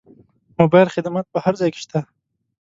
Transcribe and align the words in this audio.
موبایل 0.59 0.87
خدمات 0.95 1.25
په 1.29 1.39
هر 1.45 1.53
ځای 1.59 1.69
کې 1.73 1.79
شته. 1.85 1.99